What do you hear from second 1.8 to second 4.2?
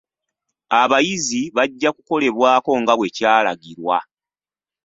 kukolebwako nga bwekyalagirwa.